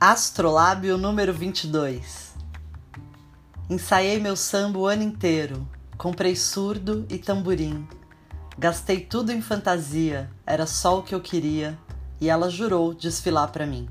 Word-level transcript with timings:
Astrolábio 0.00 0.96
número 0.96 1.34
22. 1.34 2.32
Ensaiei 3.68 4.20
meu 4.20 4.36
samba 4.36 4.78
o 4.78 4.86
ano 4.86 5.02
inteiro. 5.02 5.66
Comprei 5.96 6.36
surdo 6.36 7.04
e 7.10 7.18
tamborim. 7.18 7.84
Gastei 8.56 9.00
tudo 9.00 9.32
em 9.32 9.42
fantasia, 9.42 10.30
era 10.46 10.68
só 10.68 11.00
o 11.00 11.02
que 11.02 11.12
eu 11.12 11.20
queria, 11.20 11.76
e 12.20 12.30
ela 12.30 12.48
jurou 12.48 12.94
desfilar 12.94 13.50
para 13.50 13.66
mim. 13.66 13.88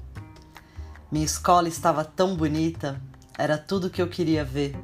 Minha 1.11 1.25
escola 1.25 1.67
estava 1.67 2.05
tão 2.05 2.37
bonita, 2.37 3.01
era 3.37 3.57
tudo 3.57 3.87
o 3.87 3.89
que 3.89 4.01
eu 4.01 4.07
queria 4.07 4.45
ver. 4.45 4.77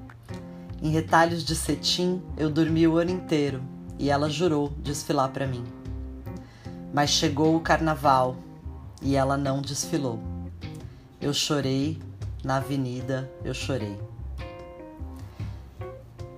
Em 0.81 0.89
retalhos 0.89 1.45
de 1.45 1.55
cetim, 1.55 2.21
eu 2.35 2.49
dormi 2.49 2.85
o 2.85 2.97
ano 2.97 3.11
inteiro, 3.11 3.63
e 3.97 4.09
ela 4.09 4.29
jurou 4.29 4.73
desfilar 4.79 5.29
para 5.29 5.47
mim. 5.47 5.63
Mas 6.94 7.12
chegou 7.12 7.55
o 7.55 7.62
carnaval, 7.62 8.35
e 9.02 9.16
ela 9.16 9.38
não 9.38 9.62
desfilou. 9.62 10.32
Eu 11.23 11.34
chorei, 11.34 11.98
na 12.44 12.58
avenida 12.58 13.32
eu 13.45 13.54
chorei. 13.54 13.98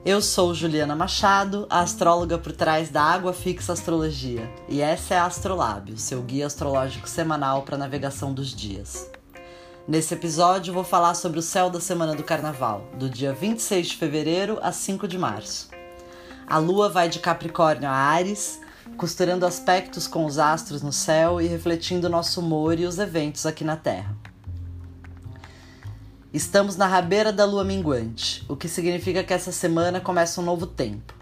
Eu 0.05 0.21
sou 0.21 0.53
Juliana 0.53 0.95
Machado, 0.95 1.65
a 1.71 1.79
astróloga 1.79 2.37
por 2.37 2.51
trás 2.51 2.89
da 2.89 3.01
Água 3.01 3.33
Fixa 3.33 3.73
Astrologia, 3.73 4.47
e 4.69 4.81
essa 4.81 5.15
é 5.15 5.17
a 5.17 5.25
Astrolábio, 5.25 5.97
seu 5.97 6.21
guia 6.21 6.45
astrológico 6.45 7.09
semanal 7.09 7.63
para 7.63 7.79
navegação 7.79 8.31
dos 8.31 8.53
dias. 8.55 9.09
Nesse 9.87 10.13
episódio 10.13 10.71
vou 10.71 10.83
falar 10.83 11.15
sobre 11.15 11.39
o 11.39 11.41
céu 11.41 11.71
da 11.71 11.79
semana 11.79 12.13
do 12.13 12.23
carnaval, 12.23 12.87
do 12.93 13.09
dia 13.09 13.33
26 13.33 13.87
de 13.87 13.97
fevereiro 13.97 14.59
a 14.61 14.71
5 14.71 15.07
de 15.07 15.17
março. 15.17 15.67
A 16.45 16.59
lua 16.59 16.89
vai 16.89 17.09
de 17.09 17.17
Capricórnio 17.17 17.89
a 17.89 17.91
Ares, 17.91 18.61
costurando 18.97 19.47
aspectos 19.47 20.05
com 20.05 20.25
os 20.25 20.37
astros 20.37 20.83
no 20.83 20.93
céu 20.93 21.41
e 21.41 21.47
refletindo 21.47 22.07
nosso 22.07 22.39
humor 22.39 22.79
e 22.79 22.85
os 22.85 22.99
eventos 22.99 23.47
aqui 23.47 23.63
na 23.63 23.75
Terra. 23.75 24.15
Estamos 26.35 26.75
na 26.75 26.85
rabeira 26.85 27.31
da 27.31 27.45
lua 27.45 27.63
minguante, 27.63 28.43
o 28.49 28.57
que 28.57 28.67
significa 28.67 29.23
que 29.23 29.33
essa 29.33 29.53
semana 29.53 30.01
começa 30.01 30.41
um 30.41 30.43
novo 30.43 30.67
tempo. 30.67 31.13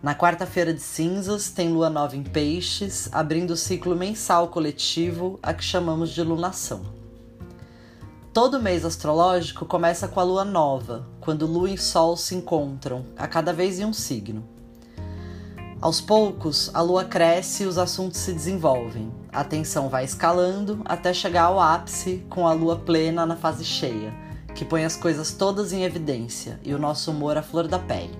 Na 0.00 0.14
quarta-feira 0.14 0.72
de 0.72 0.80
cinzas, 0.80 1.50
tem 1.50 1.72
lua 1.72 1.90
nova 1.90 2.16
em 2.16 2.22
peixes, 2.22 3.08
abrindo 3.10 3.54
o 3.54 3.56
ciclo 3.56 3.96
mensal 3.96 4.46
coletivo, 4.46 5.36
a 5.42 5.52
que 5.52 5.64
chamamos 5.64 6.10
de 6.10 6.22
lunação. 6.22 6.82
Todo 8.32 8.62
mês 8.62 8.84
astrológico 8.84 9.66
começa 9.66 10.06
com 10.06 10.20
a 10.20 10.22
lua 10.22 10.44
nova, 10.44 11.08
quando 11.20 11.44
lua 11.44 11.68
e 11.68 11.76
sol 11.76 12.16
se 12.16 12.36
encontram, 12.36 13.04
a 13.16 13.26
cada 13.26 13.52
vez 13.52 13.80
em 13.80 13.84
um 13.84 13.92
signo. 13.92 14.44
Aos 15.80 16.00
poucos, 16.00 16.70
a 16.72 16.80
lua 16.80 17.04
cresce 17.04 17.64
e 17.64 17.66
os 17.66 17.78
assuntos 17.78 18.20
se 18.20 18.32
desenvolvem. 18.32 19.12
A 19.32 19.42
tensão 19.42 19.88
vai 19.88 20.04
escalando 20.04 20.82
até 20.84 21.12
chegar 21.12 21.46
ao 21.46 21.58
ápice 21.58 22.24
com 22.30 22.46
a 22.46 22.52
lua 22.52 22.76
plena 22.76 23.26
na 23.26 23.34
fase 23.34 23.64
cheia 23.64 24.30
que 24.54 24.64
põe 24.64 24.84
as 24.84 24.96
coisas 24.96 25.32
todas 25.32 25.72
em 25.72 25.84
evidência 25.84 26.60
e 26.62 26.74
o 26.74 26.78
nosso 26.78 27.10
humor 27.10 27.36
à 27.36 27.42
flor 27.42 27.66
da 27.66 27.78
pele. 27.78 28.16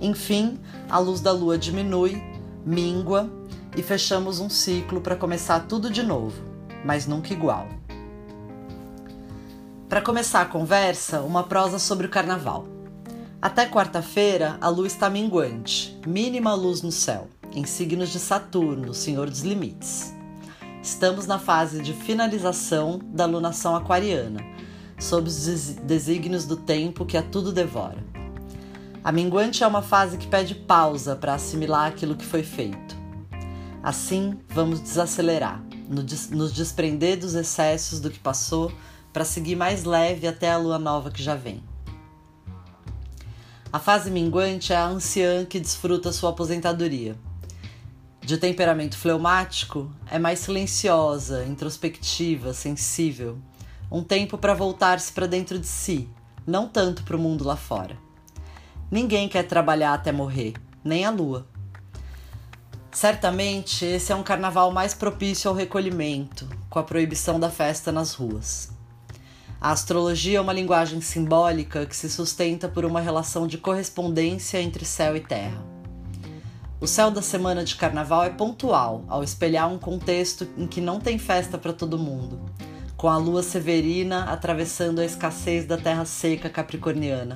Enfim, 0.00 0.58
a 0.88 0.98
luz 0.98 1.20
da 1.20 1.32
lua 1.32 1.58
diminui, 1.58 2.22
mingua 2.64 3.30
e 3.76 3.82
fechamos 3.82 4.40
um 4.40 4.48
ciclo 4.48 5.00
para 5.00 5.16
começar 5.16 5.60
tudo 5.60 5.90
de 5.90 6.02
novo, 6.02 6.42
mas 6.84 7.06
nunca 7.06 7.32
igual. 7.32 7.68
Para 9.88 10.00
começar 10.00 10.42
a 10.42 10.46
conversa, 10.46 11.20
uma 11.20 11.42
prosa 11.42 11.78
sobre 11.78 12.06
o 12.06 12.10
carnaval. 12.10 12.66
Até 13.42 13.66
quarta-feira, 13.66 14.56
a 14.60 14.68
lua 14.68 14.86
está 14.86 15.10
minguante, 15.10 15.98
mínima 16.06 16.54
luz 16.54 16.82
no 16.82 16.92
céu, 16.92 17.28
em 17.52 17.64
signos 17.64 18.10
de 18.10 18.18
Saturno, 18.18 18.94
senhor 18.94 19.28
dos 19.28 19.40
limites. 19.40 20.14
Estamos 20.82 21.26
na 21.26 21.38
fase 21.38 21.82
de 21.82 21.92
finalização 21.92 23.00
da 23.02 23.26
lunação 23.26 23.74
aquariana, 23.74 24.40
sob 25.00 25.28
os 25.28 25.46
desígnios 25.82 26.44
do 26.44 26.56
tempo 26.56 27.06
que 27.06 27.16
a 27.16 27.22
tudo 27.22 27.52
devora. 27.52 28.04
A 29.02 29.10
minguante 29.10 29.64
é 29.64 29.66
uma 29.66 29.80
fase 29.80 30.18
que 30.18 30.26
pede 30.26 30.54
pausa 30.54 31.16
para 31.16 31.34
assimilar 31.34 31.86
aquilo 31.88 32.14
que 32.14 32.24
foi 32.24 32.42
feito. 32.42 33.00
Assim, 33.82 34.38
vamos 34.50 34.78
desacelerar, 34.78 35.64
nos 35.88 36.52
desprender 36.52 37.18
dos 37.18 37.34
excessos 37.34 37.98
do 37.98 38.10
que 38.10 38.18
passou 38.18 38.70
para 39.10 39.24
seguir 39.24 39.56
mais 39.56 39.84
leve 39.84 40.28
até 40.28 40.50
a 40.50 40.58
lua 40.58 40.78
nova 40.78 41.10
que 41.10 41.22
já 41.22 41.34
vem. 41.34 41.64
A 43.72 43.78
fase 43.78 44.10
minguante 44.10 44.72
é 44.72 44.76
a 44.76 44.86
anciã 44.86 45.46
que 45.46 45.58
desfruta 45.58 46.12
sua 46.12 46.30
aposentadoria. 46.30 47.16
De 48.20 48.36
temperamento 48.36 48.98
fleumático, 48.98 49.90
é 50.10 50.18
mais 50.18 50.40
silenciosa, 50.40 51.46
introspectiva, 51.46 52.52
sensível 52.52 53.38
um 53.90 54.02
tempo 54.02 54.38
para 54.38 54.54
voltar-se 54.54 55.12
para 55.12 55.26
dentro 55.26 55.58
de 55.58 55.66
si, 55.66 56.08
não 56.46 56.68
tanto 56.68 57.02
para 57.02 57.16
o 57.16 57.18
mundo 57.18 57.44
lá 57.44 57.56
fora. 57.56 57.96
Ninguém 58.90 59.28
quer 59.28 59.44
trabalhar 59.44 59.94
até 59.94 60.12
morrer, 60.12 60.54
nem 60.84 61.04
a 61.04 61.10
lua. 61.10 61.46
Certamente 62.92 63.84
esse 63.84 64.12
é 64.12 64.16
um 64.16 64.22
carnaval 64.22 64.70
mais 64.72 64.94
propício 64.94 65.48
ao 65.48 65.56
recolhimento, 65.56 66.48
com 66.68 66.78
a 66.78 66.82
proibição 66.82 67.38
da 67.38 67.50
festa 67.50 67.90
nas 67.90 68.14
ruas. 68.14 68.70
A 69.60 69.72
astrologia 69.72 70.38
é 70.38 70.40
uma 70.40 70.52
linguagem 70.52 71.00
simbólica 71.00 71.84
que 71.84 71.94
se 71.94 72.08
sustenta 72.08 72.68
por 72.68 72.84
uma 72.84 73.00
relação 73.00 73.46
de 73.46 73.58
correspondência 73.58 74.60
entre 74.60 74.84
céu 74.84 75.16
e 75.16 75.20
terra. 75.20 75.62
O 76.80 76.86
céu 76.86 77.10
da 77.10 77.20
semana 77.20 77.62
de 77.62 77.76
carnaval 77.76 78.24
é 78.24 78.30
pontual, 78.30 79.04
ao 79.06 79.22
espelhar 79.22 79.70
um 79.70 79.78
contexto 79.78 80.48
em 80.56 80.66
que 80.66 80.80
não 80.80 80.98
tem 80.98 81.18
festa 81.18 81.58
para 81.58 81.74
todo 81.74 81.98
mundo, 81.98 82.40
com 83.00 83.08
a 83.08 83.16
lua 83.16 83.42
severina 83.42 84.24
atravessando 84.24 84.98
a 84.98 85.04
escassez 85.06 85.64
da 85.64 85.78
terra 85.78 86.04
seca 86.04 86.50
capricorniana. 86.50 87.34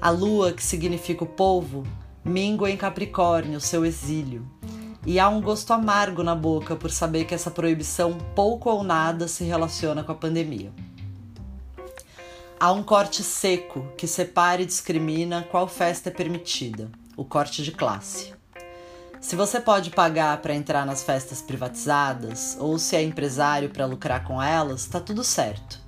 A 0.00 0.10
lua, 0.10 0.52
que 0.52 0.62
significa 0.62 1.24
o 1.24 1.26
povo, 1.26 1.84
mingua 2.24 2.70
em 2.70 2.76
Capricórnio, 2.76 3.60
seu 3.60 3.84
exílio, 3.84 4.48
e 5.04 5.18
há 5.18 5.28
um 5.28 5.40
gosto 5.40 5.72
amargo 5.72 6.22
na 6.22 6.36
boca 6.36 6.76
por 6.76 6.92
saber 6.92 7.24
que 7.24 7.34
essa 7.34 7.50
proibição 7.50 8.18
pouco 8.36 8.70
ou 8.70 8.84
nada 8.84 9.26
se 9.26 9.42
relaciona 9.42 10.04
com 10.04 10.12
a 10.12 10.14
pandemia. 10.14 10.72
Há 12.60 12.70
um 12.70 12.84
corte 12.84 13.24
seco 13.24 13.84
que 13.96 14.06
separa 14.06 14.62
e 14.62 14.66
discrimina 14.66 15.42
qual 15.50 15.66
festa 15.66 16.08
é 16.08 16.12
permitida, 16.12 16.88
o 17.16 17.24
corte 17.24 17.64
de 17.64 17.72
classe. 17.72 18.39
Se 19.20 19.36
você 19.36 19.60
pode 19.60 19.90
pagar 19.90 20.38
para 20.38 20.54
entrar 20.54 20.86
nas 20.86 21.02
festas 21.02 21.42
privatizadas 21.42 22.56
ou 22.58 22.78
se 22.78 22.96
é 22.96 23.02
empresário 23.02 23.68
para 23.68 23.84
lucrar 23.84 24.24
com 24.24 24.42
elas, 24.42 24.86
tá 24.86 24.98
tudo 24.98 25.22
certo. 25.22 25.78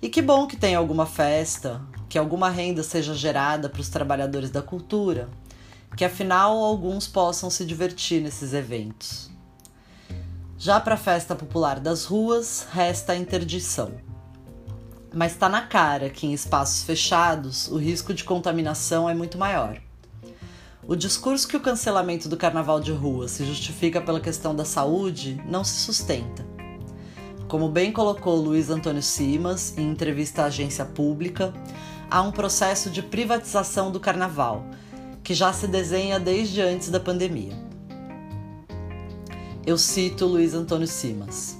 E 0.00 0.08
que 0.08 0.22
bom 0.22 0.46
que 0.46 0.56
tem 0.56 0.74
alguma 0.74 1.04
festa, 1.04 1.82
que 2.08 2.16
alguma 2.16 2.48
renda 2.48 2.82
seja 2.82 3.14
gerada 3.14 3.68
para 3.68 3.82
os 3.82 3.90
trabalhadores 3.90 4.50
da 4.50 4.62
cultura, 4.62 5.28
que 5.94 6.06
afinal 6.06 6.56
alguns 6.56 7.06
possam 7.06 7.50
se 7.50 7.66
divertir 7.66 8.22
nesses 8.22 8.54
eventos. 8.54 9.30
Já 10.56 10.80
para 10.80 10.94
a 10.94 10.98
festa 10.98 11.34
popular 11.34 11.78
das 11.78 12.06
ruas, 12.06 12.66
resta 12.72 13.12
a 13.12 13.16
interdição. 13.16 13.92
Mas 15.12 15.32
está 15.32 15.50
na 15.50 15.62
cara 15.62 16.08
que 16.08 16.26
em 16.26 16.32
espaços 16.32 16.82
fechados 16.82 17.68
o 17.68 17.76
risco 17.76 18.14
de 18.14 18.24
contaminação 18.24 19.08
é 19.08 19.14
muito 19.14 19.36
maior. 19.36 19.87
O 20.90 20.96
discurso 20.96 21.46
que 21.46 21.54
o 21.54 21.60
cancelamento 21.60 22.30
do 22.30 22.36
carnaval 22.38 22.80
de 22.80 22.92
rua 22.92 23.28
se 23.28 23.44
justifica 23.44 24.00
pela 24.00 24.18
questão 24.18 24.56
da 24.56 24.64
saúde 24.64 25.38
não 25.46 25.62
se 25.62 25.80
sustenta. 25.80 26.46
Como 27.46 27.68
bem 27.68 27.92
colocou 27.92 28.36
Luiz 28.36 28.70
Antônio 28.70 29.02
Simas 29.02 29.76
em 29.76 29.90
entrevista 29.90 30.44
à 30.44 30.46
agência 30.46 30.86
pública, 30.86 31.52
há 32.10 32.22
um 32.22 32.32
processo 32.32 32.88
de 32.88 33.02
privatização 33.02 33.92
do 33.92 34.00
carnaval, 34.00 34.64
que 35.22 35.34
já 35.34 35.52
se 35.52 35.66
desenha 35.66 36.18
desde 36.18 36.62
antes 36.62 36.88
da 36.88 36.98
pandemia. 36.98 37.52
Eu 39.66 39.76
cito 39.76 40.24
Luiz 40.24 40.54
Antônio 40.54 40.88
Simas. 40.88 41.58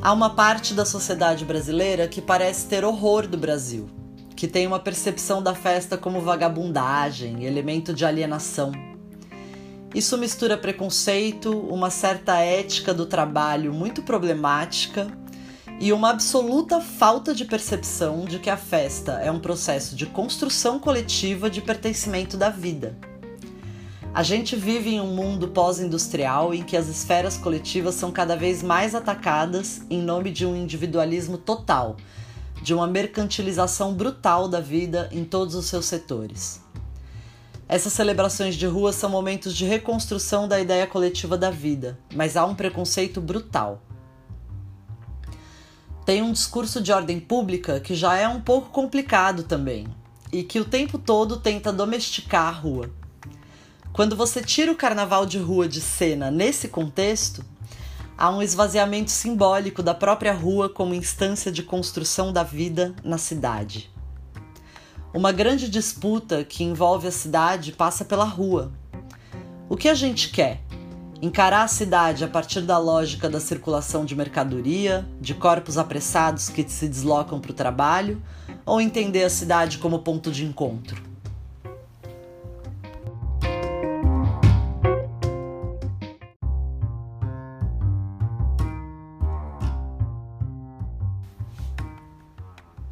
Há 0.00 0.14
uma 0.14 0.30
parte 0.30 0.72
da 0.72 0.86
sociedade 0.86 1.44
brasileira 1.44 2.08
que 2.08 2.22
parece 2.22 2.68
ter 2.68 2.86
horror 2.86 3.26
do 3.26 3.36
Brasil 3.36 3.99
que 4.40 4.48
tem 4.48 4.66
uma 4.66 4.80
percepção 4.80 5.42
da 5.42 5.54
festa 5.54 5.98
como 5.98 6.22
vagabundagem, 6.22 7.44
elemento 7.44 7.92
de 7.92 8.06
alienação. 8.06 8.72
Isso 9.94 10.16
mistura 10.16 10.56
preconceito, 10.56 11.50
uma 11.50 11.90
certa 11.90 12.38
ética 12.38 12.94
do 12.94 13.04
trabalho 13.04 13.70
muito 13.70 14.00
problemática 14.00 15.08
e 15.78 15.92
uma 15.92 16.08
absoluta 16.08 16.80
falta 16.80 17.34
de 17.34 17.44
percepção 17.44 18.24
de 18.24 18.38
que 18.38 18.48
a 18.48 18.56
festa 18.56 19.20
é 19.22 19.30
um 19.30 19.38
processo 19.38 19.94
de 19.94 20.06
construção 20.06 20.78
coletiva 20.78 21.50
de 21.50 21.60
pertencimento 21.60 22.38
da 22.38 22.48
vida. 22.48 22.96
A 24.14 24.22
gente 24.22 24.56
vive 24.56 24.94
em 24.94 25.02
um 25.02 25.14
mundo 25.14 25.48
pós-industrial 25.48 26.54
em 26.54 26.62
que 26.62 26.78
as 26.78 26.88
esferas 26.88 27.36
coletivas 27.36 27.94
são 27.94 28.10
cada 28.10 28.36
vez 28.36 28.62
mais 28.62 28.94
atacadas 28.94 29.82
em 29.90 30.00
nome 30.00 30.30
de 30.30 30.46
um 30.46 30.56
individualismo 30.56 31.36
total 31.36 31.98
de 32.62 32.74
uma 32.74 32.86
mercantilização 32.86 33.94
brutal 33.94 34.48
da 34.48 34.60
vida 34.60 35.08
em 35.12 35.24
todos 35.24 35.54
os 35.54 35.66
seus 35.66 35.86
setores. 35.86 36.60
Essas 37.68 37.92
celebrações 37.92 38.56
de 38.56 38.66
rua 38.66 38.92
são 38.92 39.08
momentos 39.08 39.54
de 39.54 39.64
reconstrução 39.64 40.48
da 40.48 40.60
ideia 40.60 40.86
coletiva 40.86 41.38
da 41.38 41.50
vida, 41.50 41.98
mas 42.14 42.36
há 42.36 42.44
um 42.44 42.54
preconceito 42.54 43.20
brutal. 43.20 43.80
Tem 46.04 46.20
um 46.20 46.32
discurso 46.32 46.80
de 46.80 46.90
ordem 46.90 47.20
pública 47.20 47.78
que 47.78 47.94
já 47.94 48.16
é 48.16 48.26
um 48.26 48.40
pouco 48.40 48.70
complicado 48.70 49.44
também 49.44 49.86
e 50.32 50.42
que 50.42 50.58
o 50.58 50.64
tempo 50.64 50.98
todo 50.98 51.36
tenta 51.36 51.72
domesticar 51.72 52.48
a 52.48 52.50
rua. 52.50 52.90
Quando 53.92 54.16
você 54.16 54.42
tira 54.42 54.72
o 54.72 54.76
carnaval 54.76 55.24
de 55.24 55.38
rua 55.38 55.68
de 55.68 55.80
cena 55.80 56.30
nesse 56.30 56.68
contexto, 56.68 57.44
há 58.20 58.28
um 58.28 58.42
esvaziamento 58.42 59.10
simbólico 59.10 59.82
da 59.82 59.94
própria 59.94 60.34
rua 60.34 60.68
como 60.68 60.94
instância 60.94 61.50
de 61.50 61.62
construção 61.62 62.30
da 62.30 62.42
vida 62.42 62.94
na 63.02 63.16
cidade. 63.16 63.90
Uma 65.14 65.32
grande 65.32 65.70
disputa 65.70 66.44
que 66.44 66.62
envolve 66.62 67.08
a 67.08 67.10
cidade 67.10 67.72
passa 67.72 68.04
pela 68.04 68.24
rua. 68.24 68.70
O 69.70 69.76
que 69.76 69.88
a 69.88 69.94
gente 69.94 70.28
quer? 70.28 70.60
Encarar 71.22 71.62
a 71.62 71.68
cidade 71.68 72.22
a 72.22 72.28
partir 72.28 72.60
da 72.60 72.76
lógica 72.76 73.28
da 73.28 73.40
circulação 73.40 74.04
de 74.04 74.14
mercadoria, 74.14 75.08
de 75.18 75.32
corpos 75.32 75.78
apressados 75.78 76.50
que 76.50 76.68
se 76.68 76.88
deslocam 76.88 77.40
para 77.40 77.52
o 77.52 77.54
trabalho, 77.54 78.22
ou 78.66 78.82
entender 78.82 79.24
a 79.24 79.30
cidade 79.30 79.78
como 79.78 80.00
ponto 80.00 80.30
de 80.30 80.44
encontro? 80.44 81.09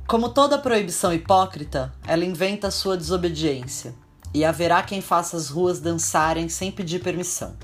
Como 0.09 0.31
toda 0.31 0.57
proibição 0.57 1.13
hipócrita, 1.13 1.93
ela 2.07 2.25
inventa 2.25 2.71
sua 2.71 2.97
desobediência, 2.97 3.95
e 4.33 4.43
haverá 4.43 4.83
quem 4.83 5.03
faça 5.03 5.37
as 5.37 5.51
ruas 5.51 5.81
dançarem 5.81 6.49
sem 6.49 6.73
pedir 6.73 7.03
permissão. 7.03 7.55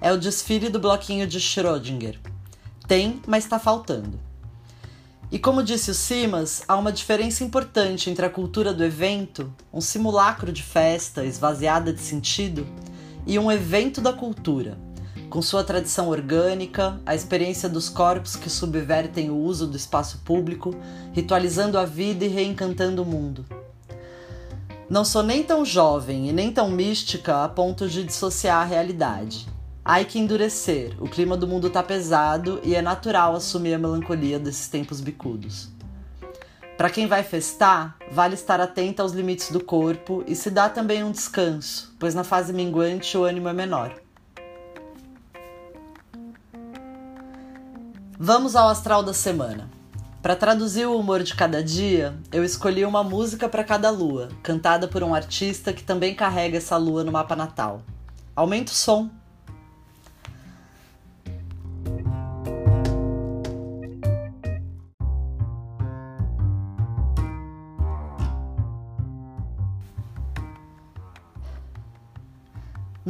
É 0.00 0.12
o 0.12 0.18
desfile 0.18 0.68
do 0.68 0.80
bloquinho 0.80 1.28
de 1.28 1.38
Schrödinger. 1.38 2.18
Tem, 2.88 3.22
mas 3.24 3.44
está 3.44 3.60
faltando. 3.60 4.18
E 5.30 5.38
como 5.38 5.62
disse 5.62 5.92
o 5.92 5.94
Simas, 5.94 6.64
há 6.66 6.74
uma 6.74 6.90
diferença 6.90 7.44
importante 7.44 8.10
entre 8.10 8.26
a 8.26 8.30
cultura 8.30 8.74
do 8.74 8.82
evento, 8.82 9.54
um 9.72 9.80
simulacro 9.80 10.50
de 10.50 10.62
festa 10.64 11.24
esvaziada 11.24 11.92
de 11.92 12.00
sentido, 12.00 12.66
e 13.24 13.38
um 13.38 13.50
evento 13.50 14.00
da 14.00 14.12
cultura, 14.12 14.76
com 15.34 15.42
sua 15.42 15.64
tradição 15.64 16.10
orgânica, 16.10 17.00
a 17.04 17.12
experiência 17.12 17.68
dos 17.68 17.88
corpos 17.88 18.36
que 18.36 18.48
subvertem 18.48 19.30
o 19.30 19.36
uso 19.36 19.66
do 19.66 19.76
espaço 19.76 20.18
público, 20.24 20.72
ritualizando 21.12 21.76
a 21.76 21.84
vida 21.84 22.24
e 22.24 22.28
reencantando 22.28 23.02
o 23.02 23.04
mundo. 23.04 23.44
Não 24.88 25.04
sou 25.04 25.24
nem 25.24 25.42
tão 25.42 25.64
jovem 25.64 26.28
e 26.28 26.32
nem 26.32 26.52
tão 26.52 26.70
mística 26.70 27.42
a 27.42 27.48
ponto 27.48 27.88
de 27.88 28.04
dissociar 28.04 28.62
a 28.62 28.64
realidade. 28.64 29.48
Há 29.84 30.04
que 30.04 30.20
endurecer, 30.20 30.94
o 31.02 31.08
clima 31.08 31.36
do 31.36 31.48
mundo 31.48 31.66
está 31.66 31.82
pesado 31.82 32.60
e 32.62 32.76
é 32.76 32.80
natural 32.80 33.34
assumir 33.34 33.74
a 33.74 33.78
melancolia 33.78 34.38
desses 34.38 34.68
tempos 34.68 35.00
bicudos. 35.00 35.68
Para 36.78 36.90
quem 36.90 37.08
vai 37.08 37.24
festar, 37.24 37.96
vale 38.08 38.34
estar 38.34 38.60
atento 38.60 39.02
aos 39.02 39.10
limites 39.10 39.50
do 39.50 39.58
corpo 39.58 40.22
e 40.28 40.36
se 40.36 40.48
dá 40.48 40.68
também 40.68 41.02
um 41.02 41.10
descanso, 41.10 41.92
pois 41.98 42.14
na 42.14 42.22
fase 42.22 42.52
minguante 42.52 43.18
o 43.18 43.24
ânimo 43.24 43.48
é 43.48 43.52
menor. 43.52 44.03
Vamos 48.18 48.54
ao 48.54 48.68
astral 48.68 49.02
da 49.02 49.12
semana. 49.12 49.68
Para 50.22 50.36
traduzir 50.36 50.86
o 50.86 50.96
humor 50.96 51.24
de 51.24 51.34
cada 51.34 51.60
dia, 51.60 52.16
eu 52.30 52.44
escolhi 52.44 52.84
uma 52.84 53.02
música 53.02 53.48
para 53.48 53.64
cada 53.64 53.90
lua, 53.90 54.28
cantada 54.40 54.86
por 54.86 55.02
um 55.02 55.12
artista 55.12 55.72
que 55.72 55.82
também 55.82 56.14
carrega 56.14 56.58
essa 56.58 56.76
lua 56.76 57.02
no 57.02 57.10
mapa 57.10 57.34
natal. 57.34 57.82
Aumenta 58.36 58.70
o 58.70 58.74
som. 58.74 59.10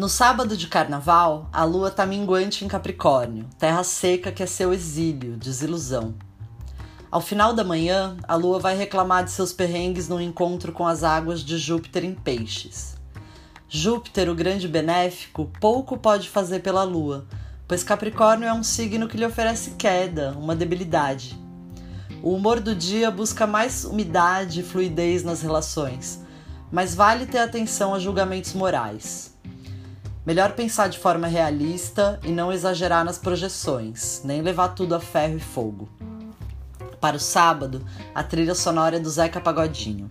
No 0.05 0.09
sábado 0.11 0.55
de 0.55 0.67
carnaval, 0.67 1.49
a 1.51 1.65
lua 1.65 1.91
tá 1.91 2.05
minguante 2.05 2.63
em 2.63 2.69
Capricórnio, 2.69 3.49
terra 3.59 3.83
seca 3.83 4.31
que 4.31 4.43
é 4.43 4.47
seu 4.47 4.71
exílio, 4.71 5.35
desilusão. 5.35 6.15
Ao 7.11 7.23
final 7.23 7.55
da 7.55 7.65
manhã, 7.65 8.15
a 8.29 8.35
lua 8.35 8.59
vai 8.59 8.77
reclamar 8.77 9.25
de 9.25 9.31
seus 9.31 9.51
perrengues 9.51 10.07
no 10.07 10.21
encontro 10.21 10.73
com 10.73 10.87
as 10.87 11.03
águas 11.03 11.41
de 11.41 11.57
Júpiter 11.57 12.05
em 12.05 12.13
Peixes. 12.15 12.99
Júpiter, 13.67 14.29
o 14.29 14.35
grande 14.35 14.69
benéfico, 14.69 15.51
pouco 15.59 15.97
pode 15.97 16.29
fazer 16.29 16.61
pela 16.61 16.83
lua, 16.83 17.27
pois 17.67 17.83
Capricórnio 17.83 18.47
é 18.47 18.53
um 18.53 18.63
signo 18.63 19.09
que 19.09 19.17
lhe 19.17 19.25
oferece 19.25 19.71
queda, 19.71 20.37
uma 20.39 20.55
debilidade. 20.55 21.35
O 22.23 22.35
humor 22.35 22.61
do 22.61 22.75
dia 22.75 23.11
busca 23.11 23.47
mais 23.47 23.87
umidade 23.87 24.61
e 24.61 24.65
fluidez 24.65 25.25
nas 25.25 25.41
relações, 25.41 26.21
mas 26.71 26.95
vale 26.95 27.25
ter 27.25 27.39
atenção 27.39 27.95
a 27.95 27.99
julgamentos 27.99 28.53
morais. 28.53 29.34
Melhor 30.27 30.53
pensar 30.53 30.89
de 30.89 30.99
forma 30.99 31.27
realista 31.27 32.19
e 32.25 32.33
não 32.33 32.51
exagerar 32.51 33.05
nas 33.05 33.19
projeções, 33.19 34.23
nem 34.25 34.41
levar 34.41 34.69
tudo 34.69 34.95
a 34.95 35.01
ferro 35.01 35.37
e 35.37 35.41
fogo. 35.41 35.87
Para 36.99 37.17
o 37.17 37.21
sábado, 37.21 37.85
a 38.15 38.23
trilha 38.23 38.55
sonora 38.55 38.97
é 38.97 38.99
do 38.99 39.11
Zeca 39.11 39.39
Pagodinho. 39.39 40.11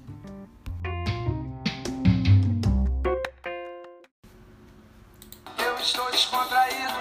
Eu 5.57 5.79
estou 5.81 6.11
descontraído, 6.11 6.93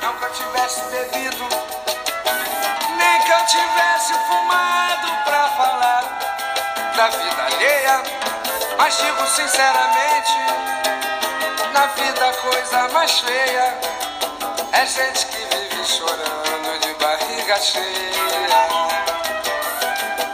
não 0.00 0.14
que 0.14 0.24
eu 0.24 0.32
tivesse 0.32 0.80
bebido, 0.92 1.44
nem 2.96 3.22
que 3.22 3.32
eu 3.32 3.46
tivesse 3.46 4.12
fumado 4.28 5.08
pra 5.24 5.48
falar 5.56 6.02
da 6.96 7.08
vida 7.08 7.42
alheia, 7.42 8.02
mas 8.78 8.96
digo 8.96 9.26
sinceramente 9.26 10.67
na 11.78 11.86
vida 11.86 12.32
coisa 12.42 12.88
mais 12.88 13.20
feia 13.20 13.78
é 14.72 14.84
gente 14.84 15.26
que 15.26 15.36
vive 15.36 15.84
chorando 15.86 16.80
de 16.80 16.92
barriga 16.94 17.56
cheia. 17.60 18.66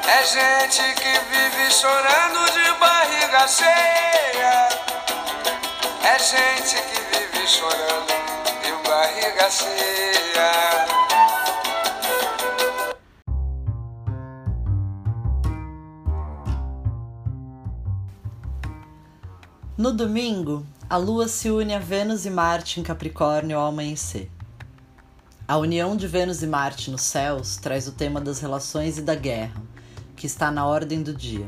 É 0.09 0.25
gente 0.25 0.95
que 0.95 1.19
vive 1.31 1.71
chorando 1.71 2.51
de 2.51 2.73
barriga 2.81 3.47
cheia. 3.47 4.69
É 6.03 6.19
gente 6.19 6.77
que 6.89 7.01
vive 7.13 7.47
chorando 7.47 8.15
de 8.63 8.89
barriga 8.89 9.51
cheia. 9.51 10.04
No 19.85 19.93
domingo, 19.93 20.65
a 20.89 20.97
Lua 20.97 21.29
se 21.29 21.51
une 21.51 21.75
a 21.75 21.79
Vênus 21.79 22.25
e 22.25 22.31
Marte 22.31 22.81
em 22.81 22.83
Capricórnio 22.83 23.59
ao 23.59 23.67
amanhecer. 23.67 24.31
A 25.47 25.59
união 25.59 25.95
de 25.95 26.09
Vênus 26.09 26.43
e 26.43 26.47
Marte 26.47 26.91
nos 26.91 27.03
céus 27.03 27.59
traz 27.59 27.87
o 27.87 27.93
tema 27.93 28.19
das 28.19 28.41
relações 28.41 28.97
e 28.97 29.03
da 29.03 29.15
guerra, 29.15 29.63
que 30.17 30.25
está 30.25 30.51
na 30.51 30.67
ordem 30.67 31.03
do 31.03 31.13
dia. 31.13 31.47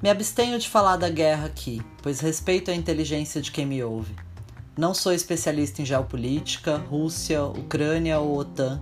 Me 0.00 0.08
abstenho 0.08 0.56
de 0.56 0.68
falar 0.68 0.98
da 0.98 1.08
guerra 1.08 1.46
aqui, 1.46 1.82
pois 2.00 2.20
respeito 2.20 2.70
a 2.70 2.74
inteligência 2.76 3.42
de 3.42 3.50
quem 3.50 3.66
me 3.66 3.82
ouve. 3.82 4.14
Não 4.78 4.94
sou 4.94 5.12
especialista 5.12 5.82
em 5.82 5.84
geopolítica, 5.84 6.76
Rússia, 6.76 7.42
Ucrânia 7.42 8.20
ou 8.20 8.38
OTAN, 8.38 8.80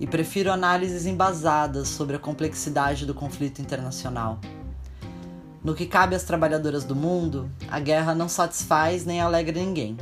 e 0.00 0.06
prefiro 0.08 0.50
análises 0.50 1.06
embasadas 1.06 1.86
sobre 1.86 2.16
a 2.16 2.18
complexidade 2.18 3.06
do 3.06 3.14
conflito 3.14 3.62
internacional. 3.62 4.40
No 5.64 5.74
que 5.74 5.86
cabe 5.86 6.16
às 6.16 6.24
trabalhadoras 6.24 6.82
do 6.82 6.96
mundo, 6.96 7.48
a 7.70 7.78
guerra 7.78 8.16
não 8.16 8.28
satisfaz 8.28 9.04
nem 9.04 9.20
alegra 9.20 9.60
ninguém. 9.60 9.96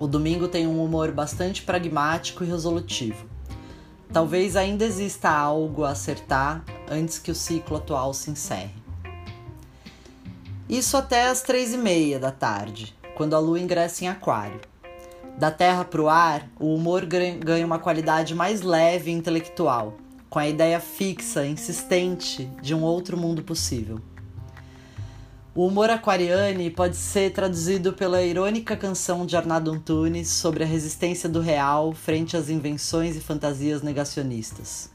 O 0.00 0.06
domingo 0.06 0.48
tem 0.48 0.66
um 0.66 0.82
humor 0.82 1.12
bastante 1.12 1.62
pragmático 1.62 2.42
e 2.42 2.46
resolutivo. 2.46 3.26
Talvez 4.10 4.56
ainda 4.56 4.84
exista 4.84 5.28
algo 5.30 5.84
a 5.84 5.90
acertar 5.90 6.64
antes 6.90 7.18
que 7.18 7.30
o 7.30 7.34
ciclo 7.34 7.76
atual 7.76 8.14
se 8.14 8.30
encerre. 8.30 8.74
Isso 10.66 10.96
até 10.96 11.28
às 11.28 11.42
três 11.42 11.74
e 11.74 11.76
meia 11.76 12.18
da 12.18 12.30
tarde, 12.30 12.96
quando 13.14 13.36
a 13.36 13.38
lua 13.38 13.60
ingressa 13.60 14.04
em 14.04 14.08
Aquário. 14.08 14.60
Da 15.38 15.50
terra 15.50 15.84
para 15.84 16.00
o 16.00 16.08
ar, 16.08 16.48
o 16.58 16.74
humor 16.74 17.04
ganha 17.04 17.66
uma 17.66 17.78
qualidade 17.78 18.34
mais 18.34 18.62
leve 18.62 19.10
e 19.10 19.14
intelectual, 19.14 19.98
com 20.30 20.38
a 20.38 20.48
ideia 20.48 20.80
fixa, 20.80 21.46
insistente 21.46 22.46
de 22.62 22.74
um 22.74 22.82
outro 22.82 23.18
mundo 23.18 23.42
possível. 23.42 24.00
O 25.56 25.68
humor 25.68 25.88
aquariane 25.88 26.68
pode 26.70 26.96
ser 26.96 27.32
traduzido 27.32 27.94
pela 27.94 28.22
irônica 28.22 28.76
canção 28.76 29.24
de 29.24 29.38
Arnaldo 29.38 29.70
Antunes 29.70 30.28
sobre 30.28 30.62
a 30.62 30.66
resistência 30.66 31.30
do 31.30 31.40
real 31.40 31.94
frente 31.94 32.36
às 32.36 32.50
invenções 32.50 33.16
e 33.16 33.22
fantasias 33.22 33.80
negacionistas. 33.80 34.94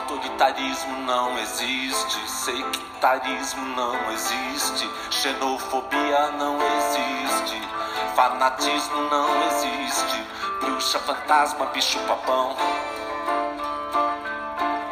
Autoritarismo 0.00 0.98
não 1.00 1.38
existe, 1.38 2.30
sectarismo 2.30 3.66
não 3.76 4.10
existe, 4.12 4.90
xenofobia 5.10 6.30
não 6.38 6.56
existe, 6.56 7.62
fanatismo 8.16 9.02
não 9.10 9.28
existe, 9.46 10.26
bruxa, 10.60 10.98
fantasma, 11.00 11.66
bicho, 11.66 11.98
papão. 12.06 12.56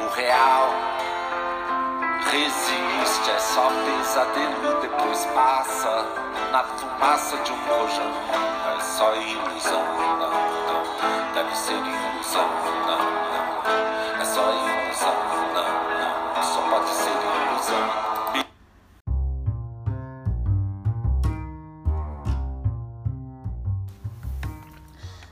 O 0.00 0.14
real 0.14 0.68
resiste, 2.30 3.30
é 3.30 3.38
só 3.38 3.70
pesadelo 3.70 4.78
e 4.78 4.80
depois 4.82 5.24
passa 5.34 6.04
na 6.52 6.64
fumaça 6.64 7.36
de 7.38 7.52
um 7.52 7.56
rojão. 7.66 8.12
É 8.76 8.80
só 8.80 9.14
ilusão, 9.14 9.82
não, 10.18 10.30
não, 10.30 11.32
deve 11.32 11.56
ser 11.56 11.72
ilusão, 11.72 12.48
não, 12.86 12.98
não, 12.98 14.20
é 14.20 14.24
só 14.24 14.42
ilusão, 14.42 14.77
pode 16.88 16.97
ser 16.97 17.11
ilusão. 17.49 17.88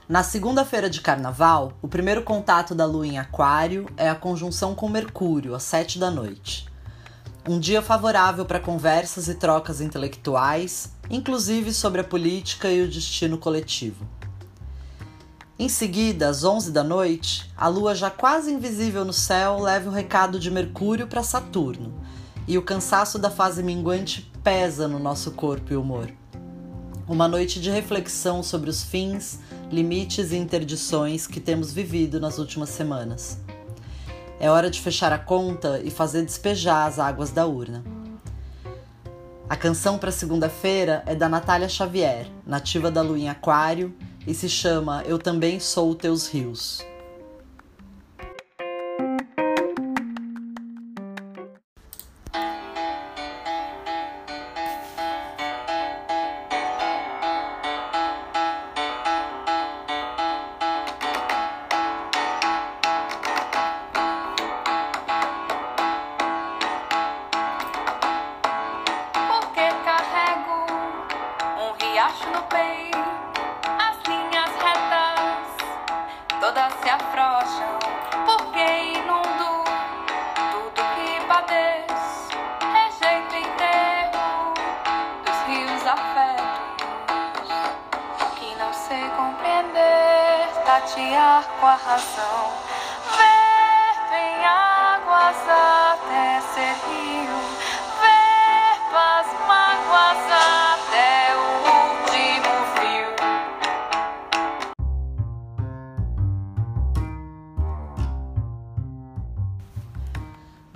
Na 0.08 0.22
segunda-feira 0.22 0.88
de 0.88 1.00
carnaval, 1.00 1.72
o 1.82 1.88
primeiro 1.88 2.22
contato 2.22 2.74
da 2.74 2.86
lua 2.86 3.06
em 3.06 3.18
Aquário 3.18 3.86
é 3.96 4.08
a 4.08 4.14
conjunção 4.14 4.74
com 4.74 4.88
Mercúrio, 4.88 5.54
às 5.54 5.64
sete 5.64 5.98
da 5.98 6.10
noite. 6.10 6.68
Um 7.48 7.58
dia 7.58 7.80
favorável 7.80 8.44
para 8.44 8.60
conversas 8.60 9.28
e 9.28 9.34
trocas 9.34 9.80
intelectuais, 9.80 10.92
inclusive 11.08 11.72
sobre 11.72 12.00
a 12.00 12.04
política 12.04 12.68
e 12.70 12.82
o 12.82 12.88
destino 12.88 13.38
coletivo. 13.38 14.06
Em 15.58 15.70
seguida, 15.70 16.28
às 16.28 16.44
11 16.44 16.70
da 16.70 16.84
noite, 16.84 17.50
a 17.56 17.66
lua 17.66 17.94
já 17.94 18.10
quase 18.10 18.52
invisível 18.52 19.06
no 19.06 19.12
céu 19.12 19.58
leva 19.58 19.88
o 19.88 19.92
recado 19.92 20.38
de 20.38 20.50
Mercúrio 20.50 21.06
para 21.06 21.22
Saturno, 21.22 21.94
e 22.46 22.58
o 22.58 22.62
cansaço 22.62 23.18
da 23.18 23.30
fase 23.30 23.62
minguante 23.62 24.30
pesa 24.44 24.86
no 24.86 24.98
nosso 24.98 25.30
corpo 25.30 25.72
e 25.72 25.76
humor. 25.76 26.12
Uma 27.08 27.26
noite 27.26 27.58
de 27.58 27.70
reflexão 27.70 28.42
sobre 28.42 28.68
os 28.68 28.84
fins, 28.84 29.40
limites 29.70 30.30
e 30.30 30.36
interdições 30.36 31.26
que 31.26 31.40
temos 31.40 31.72
vivido 31.72 32.20
nas 32.20 32.36
últimas 32.36 32.68
semanas. 32.68 33.38
É 34.38 34.50
hora 34.50 34.68
de 34.68 34.78
fechar 34.78 35.10
a 35.10 35.18
conta 35.18 35.80
e 35.82 35.90
fazer 35.90 36.22
despejar 36.22 36.86
as 36.86 36.98
águas 36.98 37.30
da 37.30 37.46
urna. 37.46 37.82
A 39.48 39.56
canção 39.56 39.96
para 39.96 40.12
segunda-feira 40.12 41.02
é 41.06 41.14
da 41.14 41.30
Natália 41.30 41.68
Xavier, 41.68 42.26
nativa 42.46 42.90
da 42.90 43.00
lua 43.00 43.18
em 43.18 43.30
Aquário, 43.30 43.96
e 44.26 44.34
se 44.34 44.48
chama 44.48 45.02
Eu 45.06 45.18
Também 45.18 45.60
Sou 45.60 45.94
Teus 45.94 46.28
Rios. 46.28 46.84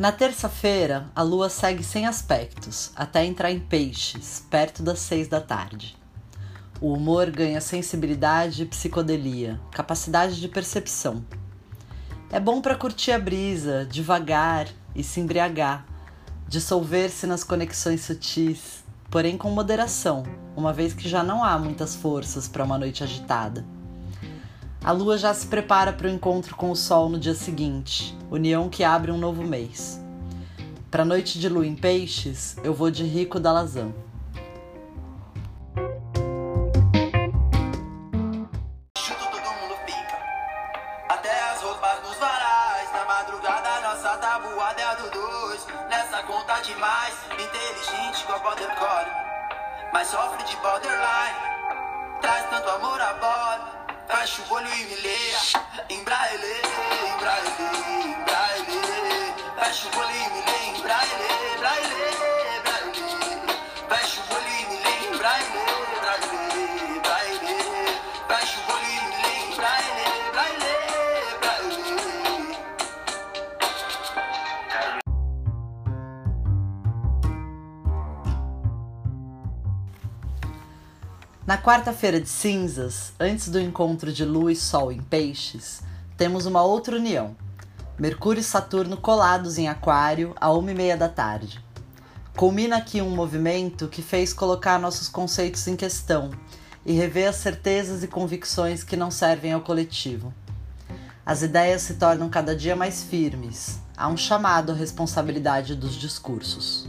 Na 0.01 0.11
terça-feira, 0.11 1.11
a 1.15 1.21
lua 1.21 1.51
segue 1.51 1.85
sem 1.85 2.07
aspectos, 2.07 2.91
até 2.97 3.23
entrar 3.23 3.53
em 3.53 3.61
peixes, 3.61 4.43
perto 4.49 4.83
das 4.83 4.99
seis 4.99 5.29
da 5.29 5.43
tarde. 5.43 5.95
O 6.81 6.95
humor 6.95 7.31
ganha 7.31 7.61
sensibilidade 7.61 8.63
e 8.63 8.67
psicodelia, 8.67 9.61
capacidade 9.71 10.41
de 10.41 10.49
percepção. 10.49 11.23
É 12.33 12.41
bom 12.41 12.63
para 12.63 12.77
curtir 12.77 13.13
a 13.13 13.19
brisa, 13.19 13.85
devagar 13.85 14.69
e 14.95 15.05
se 15.05 15.21
embriagar, 15.21 15.85
dissolver-se 16.49 17.27
nas 17.27 17.45
conexões 17.45 18.01
sutis, 18.01 18.83
porém 19.11 19.37
com 19.37 19.51
moderação, 19.51 20.23
uma 20.57 20.73
vez 20.73 20.95
que 20.95 21.11
já 21.11 21.23
não 21.23 21.45
há 21.45 21.59
muitas 21.59 21.95
forças 21.95 22.49
para 22.49 22.65
uma 22.65 22.79
noite 22.79 23.05
agitada. 23.05 23.67
A 24.83 24.93
lua 24.93 25.19
já 25.19 25.35
se 25.35 25.47
prepara 25.47 25.93
para 25.93 26.07
o 26.07 26.11
encontro 26.11 26.57
com 26.57 26.71
o 26.71 26.77
sol 26.77 27.11
no 27.11 27.19
dia 27.19 27.35
seguinte, 27.35 28.17
união 28.31 28.71
que 28.71 28.83
abre 28.83 29.13
um 29.13 29.19
novo 29.19 29.43
mês. 29.43 30.01
Para 30.91 31.03
a 31.03 31.07
noite 31.07 31.39
de 31.39 31.51
lua 31.51 31.67
em 31.67 31.77
peixes, 31.77 32.57
eu 32.65 32.73
vou 32.73 32.91
de 32.91 33.05
Rico 33.05 33.39
da 33.39 33.53
Lazan. 33.53 33.93
É. 33.93 34.11
Mas 49.93 50.09
sofre 50.09 50.43
de 50.45 50.57
borderline. 50.57 51.37
Traz 52.21 52.49
tanto 52.49 52.71
amor 52.71 53.01
a 53.01 53.13
bordo. 53.15 53.80
Fecha 54.11 54.43
o 54.43 54.55
olho 54.55 54.75
e 54.75 54.85
me 54.87 54.97
leia. 54.97 55.39
Em 55.89 56.03
braille, 56.03 56.45
em 56.45 57.19
braille, 57.21 57.49
em 58.05 58.25
braille. 58.25 59.35
Fecha 59.57 59.89
o 59.89 59.99
olho 59.99 60.11
e 60.11 60.29
me 60.31 60.43
leia. 60.51 60.77
Em 60.77 60.83
braille, 60.83 62.30
Na 81.47 81.57
quarta-feira 81.57 82.21
de 82.21 82.29
cinzas, 82.29 83.15
antes 83.19 83.49
do 83.49 83.59
encontro 83.59 84.13
de 84.13 84.27
Lua 84.27 84.53
e 84.53 84.57
Sol 84.57 84.93
em 84.93 85.01
Peixes, 85.01 85.81
temos 86.15 86.45
uma 86.45 86.63
outra 86.63 86.97
união. 86.97 87.35
Mercúrio 87.99 88.41
e 88.41 88.45
Saturno 88.45 88.99
colados 88.99 89.57
em 89.57 89.67
Aquário 89.67 90.35
a 90.39 90.53
uma 90.53 90.71
e 90.71 90.75
meia 90.75 90.99
da 90.99 91.09
tarde. 91.09 91.59
Culmina 92.37 92.77
aqui 92.77 93.01
um 93.01 93.11
movimento 93.11 93.89
que 93.89 94.03
fez 94.03 94.35
colocar 94.35 94.79
nossos 94.79 95.09
conceitos 95.09 95.67
em 95.67 95.77
questão 95.77 96.31
e 96.85 96.93
rever 96.93 97.31
as 97.31 97.37
certezas 97.37 98.03
e 98.03 98.09
convicções 98.09 98.85
que 98.85 98.97
não 98.97 99.11
servem 99.11 99.55
ao 99.55 99.63
coletivo. 99.63 100.35
As 101.25 101.41
ideias 101.41 101.81
se 101.83 101.95
tornam 101.95 102.29
cada 102.29 102.55
dia 102.55 102.77
mais 102.77 103.03
firmes. 103.03 103.81
Há 103.97 104.09
um 104.09 104.17
chamado 104.17 104.73
à 104.73 104.75
responsabilidade 104.75 105.75
dos 105.75 105.95
discursos. 105.95 106.87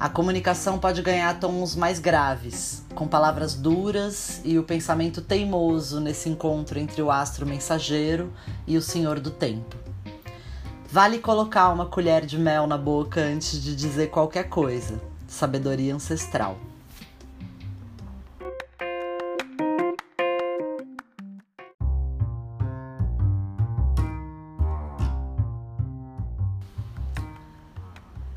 A 0.00 0.08
comunicação 0.08 0.78
pode 0.78 1.02
ganhar 1.02 1.40
tons 1.40 1.74
mais 1.74 1.98
graves, 1.98 2.84
com 2.94 3.08
palavras 3.08 3.54
duras 3.54 4.40
e 4.44 4.56
o 4.56 4.62
pensamento 4.62 5.20
teimoso 5.20 5.98
nesse 5.98 6.28
encontro 6.28 6.78
entre 6.78 7.02
o 7.02 7.10
astro 7.10 7.44
mensageiro 7.44 8.32
e 8.64 8.76
o 8.76 8.82
senhor 8.82 9.18
do 9.18 9.32
tempo. 9.32 9.76
Vale 10.88 11.18
colocar 11.18 11.70
uma 11.70 11.86
colher 11.86 12.24
de 12.24 12.38
mel 12.38 12.68
na 12.68 12.78
boca 12.78 13.20
antes 13.20 13.60
de 13.60 13.74
dizer 13.74 14.08
qualquer 14.10 14.48
coisa. 14.48 15.00
Sabedoria 15.26 15.96
ancestral. 15.96 16.67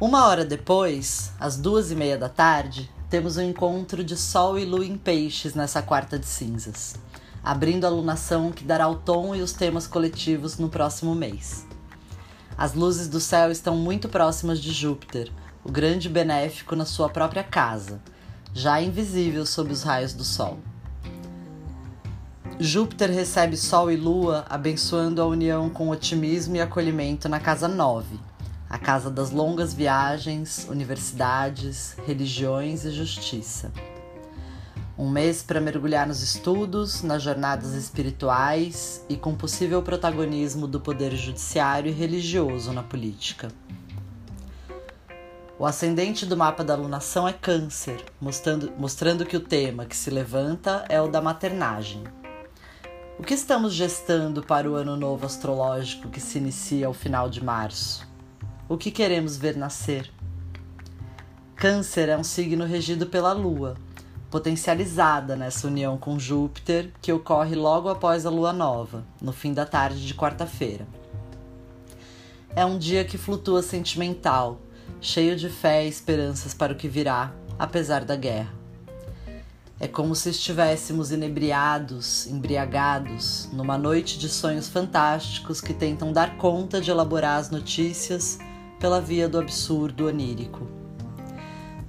Uma 0.02 0.26
hora 0.26 0.44
depois, 0.44 1.32
às 1.40 1.58
duas 1.58 1.92
e 1.92 1.96
meia 1.96 2.18
da 2.18 2.28
tarde, 2.28 2.90
temos 3.08 3.38
um 3.38 3.44
encontro 3.44 4.04
de 4.04 4.18
Sol 4.18 4.58
e 4.58 4.66
Lua 4.66 4.84
em 4.84 4.98
Peixes 4.98 5.54
nessa 5.54 5.80
quarta 5.80 6.18
de 6.18 6.26
cinzas, 6.26 6.96
abrindo 7.44 7.86
a 7.86 7.90
lunação 7.90 8.52
que 8.52 8.64
dará 8.64 8.90
o 8.90 8.96
tom 8.96 9.36
e 9.36 9.44
os 9.44 9.54
temas 9.54 9.86
coletivos 9.86 10.58
no 10.58 10.70
próximo 10.70 11.14
mês. 11.14 11.68
As 12.58 12.74
luzes 12.74 13.08
do 13.08 13.20
céu 13.20 13.52
estão 13.52 13.76
muito 13.76 14.10
próximas 14.10 14.60
de 14.60 14.72
Júpiter, 14.72 15.32
o 15.64 15.72
grande 15.72 16.10
benéfico 16.10 16.76
na 16.76 16.84
sua 16.84 17.08
própria 17.08 17.44
casa, 17.44 18.02
já 18.56 18.82
invisível 18.82 19.46
sob 19.46 19.72
os 19.72 19.84
raios 19.84 20.14
do 20.14 20.24
Sol. 20.24 20.58
Júpiter 22.60 23.12
recebe 23.12 23.56
Sol 23.56 23.92
e 23.92 23.96
Lua, 23.96 24.48
abençoando 24.50 25.22
a 25.22 25.28
união 25.28 25.70
com 25.70 25.90
otimismo 25.90 26.56
e 26.56 26.60
acolhimento 26.60 27.30
na 27.30 27.40
casa 27.40 27.68
9, 27.68 28.31
a 28.72 28.80
casa 28.80 29.12
das 29.12 29.32
longas 29.32 29.74
viagens, 29.74 30.66
universidades, 30.70 31.94
religiões 32.08 32.86
e 32.86 32.92
justiça. 32.92 33.70
Um 34.98 35.10
mês 35.10 35.44
para 35.44 35.60
mergulhar 35.60 36.08
nos 36.08 36.24
estudos, 36.24 37.04
nas 37.04 37.22
jornadas 37.22 37.74
espirituais 37.74 39.06
e 39.10 39.18
com 39.18 39.36
possível 39.36 39.84
protagonismo 39.84 40.68
do 40.68 40.80
poder 40.80 41.14
judiciário 41.18 41.90
e 41.90 41.94
religioso 41.94 42.72
na 42.72 42.82
política. 42.82 43.50
O 45.60 45.66
ascendente 45.66 46.26
do 46.26 46.38
mapa 46.38 46.64
da 46.64 46.74
alunação 46.74 47.28
é 47.28 47.34
Câncer, 47.34 48.02
mostrando, 48.22 48.72
mostrando 48.78 49.26
que 49.26 49.36
o 49.36 49.42
tema 49.42 49.86
que 49.86 49.98
se 49.98 50.10
levanta 50.10 50.86
é 50.88 51.02
o 51.02 51.10
da 51.10 51.22
maternagem. 51.22 52.06
O 53.20 53.24
que 53.24 53.34
estamos 53.34 53.74
gestando 53.74 54.42
para 54.42 54.72
o 54.72 54.76
ano 54.76 54.96
novo 54.96 55.26
astrológico 55.26 56.10
que 56.10 56.22
se 56.22 56.38
inicia 56.38 56.88
ao 56.88 56.94
final 56.94 57.30
de 57.30 57.44
março? 57.44 58.10
O 58.72 58.78
que 58.78 58.90
queremos 58.90 59.36
ver 59.36 59.58
nascer? 59.58 60.10
Câncer 61.58 62.08
é 62.08 62.18
um 62.18 62.24
signo 62.24 62.64
regido 62.64 63.06
pela 63.06 63.34
Lua, 63.34 63.76
potencializada 64.30 65.36
nessa 65.36 65.68
união 65.68 65.98
com 65.98 66.18
Júpiter, 66.18 66.90
que 67.02 67.12
ocorre 67.12 67.54
logo 67.54 67.90
após 67.90 68.26
a 68.26 68.30
lua 68.30 68.54
nova, 68.54 69.04
no 69.22 69.34
fim 69.34 69.54
da 69.54 69.66
tarde 69.66 70.08
de 70.08 70.14
quarta-feira. 70.14 70.88
É 72.56 72.64
um 72.64 72.78
dia 72.78 73.04
que 73.04 73.18
flutua 73.18 73.62
sentimental, 73.62 74.62
cheio 75.02 75.36
de 75.36 75.50
fé 75.50 75.84
e 75.84 75.90
esperanças 75.90 76.54
para 76.54 76.72
o 76.72 76.78
que 76.78 76.88
virá, 76.88 77.34
apesar 77.60 78.06
da 78.06 78.16
guerra. 78.16 78.54
É 79.82 79.88
como 79.88 80.16
se 80.16 80.30
estivéssemos 80.30 81.12
inebriados, 81.12 82.26
embriagados, 82.26 83.50
numa 83.52 83.78
noite 83.78 84.18
de 84.18 84.30
sonhos 84.30 84.70
fantásticos 84.70 85.60
que 85.60 85.74
tentam 85.74 86.14
dar 86.14 86.38
conta 86.38 86.80
de 86.80 86.90
elaborar 86.90 87.38
as 87.38 87.50
notícias 87.50 88.40
pela 88.82 89.00
via 89.00 89.30
do 89.30 89.38
absurdo 89.38 90.08
onírico. 90.08 90.68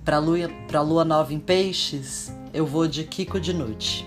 Para 0.05 0.19
lua, 0.19 0.51
a 0.73 0.81
lua 0.83 1.05
nova 1.07 1.33
em 1.33 1.41
peixes, 1.41 2.31
eu 2.53 2.67
vou 2.67 2.87
de 2.87 3.03
Kiko 3.05 3.41
de 3.41 3.55
noite. 3.55 4.07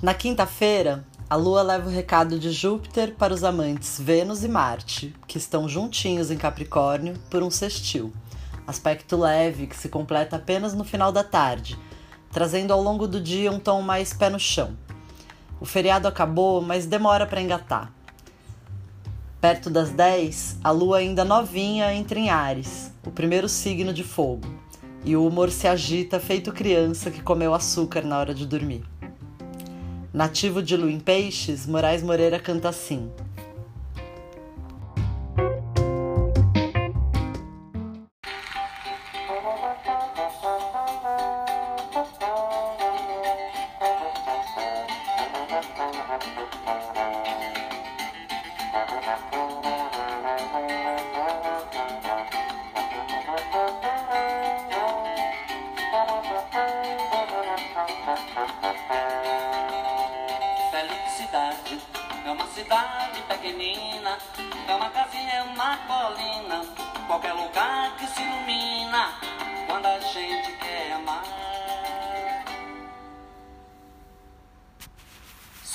Na 0.00 0.14
quinta-feira, 0.14 1.04
a 1.28 1.34
Lua 1.34 1.60
leva 1.60 1.88
o 1.88 1.92
recado 1.92 2.38
de 2.38 2.52
Júpiter 2.52 3.16
para 3.16 3.34
os 3.34 3.42
amantes 3.42 3.98
Vênus 4.00 4.44
e 4.44 4.48
Marte, 4.48 5.12
que 5.26 5.38
estão 5.38 5.68
juntinhos 5.68 6.30
em 6.30 6.36
Capricórnio 6.36 7.18
por 7.28 7.42
um 7.42 7.50
sextil, 7.50 8.12
aspecto 8.64 9.16
leve 9.16 9.66
que 9.66 9.76
se 9.76 9.88
completa 9.88 10.36
apenas 10.36 10.72
no 10.72 10.84
final 10.84 11.10
da 11.10 11.24
tarde, 11.24 11.76
trazendo 12.30 12.72
ao 12.72 12.80
longo 12.80 13.08
do 13.08 13.20
dia 13.20 13.50
um 13.50 13.58
tom 13.58 13.82
mais 13.82 14.12
pé 14.12 14.30
no 14.30 14.38
chão. 14.38 14.76
O 15.60 15.66
feriado 15.66 16.06
acabou, 16.06 16.62
mas 16.62 16.86
demora 16.86 17.26
para 17.26 17.42
engatar. 17.42 17.92
Perto 19.40 19.68
das 19.68 19.90
10, 19.90 20.58
a 20.62 20.70
lua 20.70 20.98
ainda 20.98 21.24
novinha 21.24 21.92
entra 21.92 22.20
em 22.20 22.30
Ares, 22.30 22.92
o 23.04 23.10
primeiro 23.10 23.48
signo 23.48 23.92
de 23.92 24.04
fogo, 24.04 24.46
e 25.04 25.16
o 25.16 25.26
humor 25.26 25.50
se 25.50 25.66
agita 25.66 26.20
feito 26.20 26.52
criança 26.52 27.10
que 27.10 27.20
comeu 27.20 27.52
açúcar 27.52 28.02
na 28.02 28.16
hora 28.16 28.32
de 28.32 28.46
dormir. 28.46 28.84
Nativo 30.12 30.62
de 30.62 30.74
lua 30.74 30.90
em 30.90 30.98
peixes, 30.98 31.66
Moraes 31.66 32.02
Moreira 32.02 32.40
canta 32.40 32.70
assim: 32.70 33.10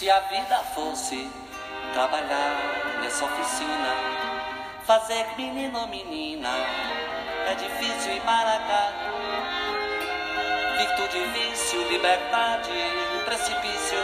Se 0.03 0.11
a 0.11 0.19
vida 0.19 0.57
fosse 0.75 1.31
trabalhar 1.93 2.99
nessa 3.01 3.23
oficina, 3.23 3.95
fazer 4.83 5.25
menino 5.37 5.79
ou 5.79 5.87
menina, 5.87 6.49
é 7.47 7.55
difícil 7.55 8.15
ir 8.15 8.21
para 8.23 8.59
cá. 8.67 8.91
Virtude, 10.77 11.23
vício, 11.27 11.87
liberdade, 11.87 12.69
precipício, 13.23 13.97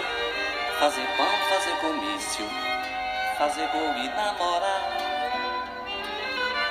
fazer 0.80 1.06
pão, 1.18 1.28
fazer 1.50 1.76
comício, 1.82 2.46
fazer 3.38 3.68
gol 3.68 3.94
e 3.98 4.08
namorar. 4.08 4.82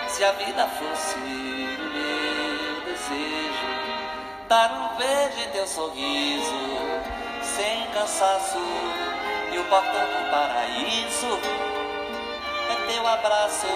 Se 0.09 0.25
a 0.25 0.33
vida 0.33 0.67
fosse 0.69 1.19
meu 1.19 2.81
desejo, 2.81 3.67
dar 4.49 4.73
um 4.73 4.97
beijo 4.97 5.38
em 5.38 5.51
teu 5.51 5.67
sorriso, 5.67 7.28
sem 7.59 7.87
cansaço, 7.88 8.57
e 9.53 9.59
o 9.59 9.64
portão 9.64 9.92
do 9.92 10.31
paraíso 10.31 11.40
é 12.71 12.75
teu 12.87 13.05
abraço. 13.05 13.66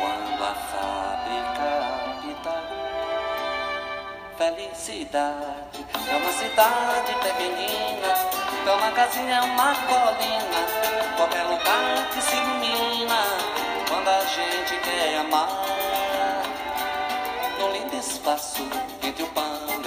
Quando 0.00 0.42
a 0.42 0.54
fábrica 0.72 1.68
apitar, 2.12 2.64
felicidade 4.38 5.84
é 6.08 6.16
uma 6.16 6.32
cidade 6.32 7.14
pequenina, 7.22 8.12
é 8.66 8.70
uma 8.72 8.90
casinha, 8.92 9.36
é 9.36 9.40
uma 9.42 9.74
colina, 9.74 10.60
qualquer 11.18 11.42
lugar 11.42 12.08
que 12.10 12.22
se 12.22 12.36
ilumina 12.36 13.22
quando 13.86 14.08
a 14.08 14.24
gente 14.24 14.78
quer 14.82 15.18
amar. 15.18 15.48
No 17.58 17.70
lindo 17.70 17.96
espaço 17.96 18.66
entre 19.02 19.22
o 19.24 19.26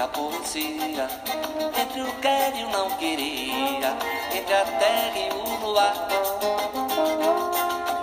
pão 0.07 0.31
e 0.31 0.99
a 1.01 1.07
poesia, 1.07 1.07
entre 1.81 2.01
o 2.01 2.11
quer 2.21 2.55
e 2.55 2.63
o 2.63 2.69
não 2.69 2.89
queria, 2.91 3.97
entre 4.33 4.53
a 4.53 4.65
terra 4.65 5.17
e 5.17 5.29
o 5.33 5.65
luar. 5.65 5.93